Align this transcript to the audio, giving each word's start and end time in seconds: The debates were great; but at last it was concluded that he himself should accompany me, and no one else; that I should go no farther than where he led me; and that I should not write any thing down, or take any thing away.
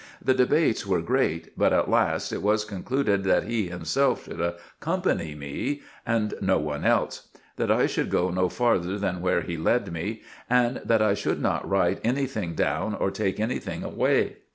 The 0.19 0.33
debates 0.33 0.83
were 0.83 0.99
great; 1.03 1.55
but 1.55 1.71
at 1.71 1.87
last 1.87 2.31
it 2.33 2.41
was 2.41 2.65
concluded 2.65 3.23
that 3.25 3.43
he 3.43 3.67
himself 3.67 4.25
should 4.25 4.41
accompany 4.41 5.35
me, 5.35 5.83
and 6.07 6.33
no 6.41 6.57
one 6.57 6.83
else; 6.83 7.27
that 7.57 7.69
I 7.69 7.85
should 7.85 8.09
go 8.09 8.31
no 8.31 8.49
farther 8.49 8.97
than 8.97 9.21
where 9.21 9.41
he 9.41 9.57
led 9.57 9.91
me; 9.93 10.23
and 10.49 10.81
that 10.83 11.03
I 11.03 11.13
should 11.13 11.39
not 11.39 11.69
write 11.69 12.01
any 12.03 12.25
thing 12.25 12.55
down, 12.55 12.95
or 12.95 13.11
take 13.11 13.39
any 13.39 13.59
thing 13.59 13.83
away. 13.83 14.37